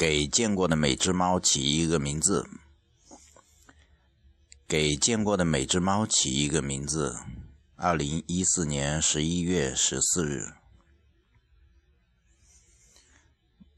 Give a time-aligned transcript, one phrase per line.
[0.00, 2.48] 给见过的每只猫起一个名字。
[4.66, 7.18] 给见过的每只猫起一个名字。
[7.76, 10.54] 二零一四年十一月十四日。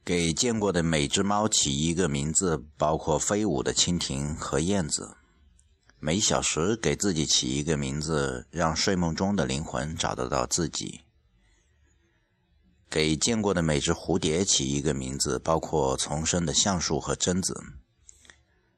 [0.05, 5.17] 给见过的每只猫起一个名字，包括飞舞的蜻蜓和燕子。
[5.99, 11.01] 每小时给自己起一个名字，让睡梦中的灵魂找得到自己。
[12.93, 17.59] 给见过的每只蝴蝶起一个名字，包括丛生的橡树和榛子。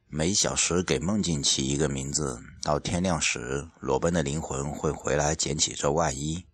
[0.07, 6.45] 每小时给梦境起一个名字，到天亮时，裸奔的灵魂会回来捡起这外衣。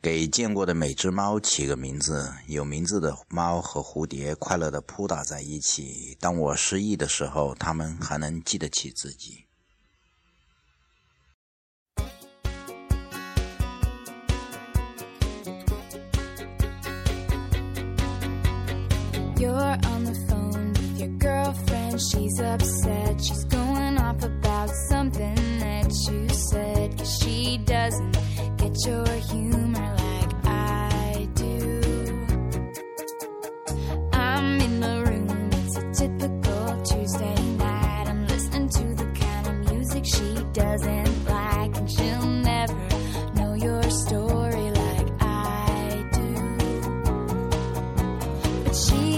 [0.00, 6.16] 给见过的每只猫起个名字，有名字的猫和蝴蝶快乐地扑打在一起。
[6.20, 9.46] 当我失忆的时候，它们还能记得起自己。
[19.42, 22.00] You're on the phone with your girlfriend.
[22.00, 23.20] She's upset.
[23.20, 26.96] She's going off about something that you said.
[26.96, 28.12] Cause she doesn't
[28.56, 31.80] get your humor like I do.
[34.12, 35.50] I'm in the room.
[35.54, 38.06] It's a typical Tuesday night.
[38.06, 41.76] I'm listening to the kind of music she doesn't like.
[41.78, 42.74] And she'll never
[43.34, 46.30] know your story like I do.
[48.62, 49.11] But she